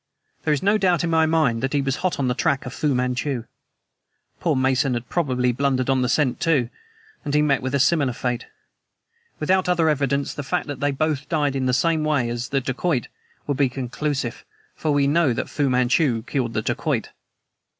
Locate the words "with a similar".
7.61-8.11